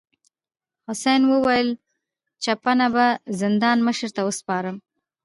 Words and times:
حسن 0.87 1.21
وویل 1.31 1.69
چپنه 2.43 2.87
به 2.93 3.07
زندان 3.41 3.77
مشر 3.87 4.09
ته 4.15 4.21
وسپارم. 4.27 4.77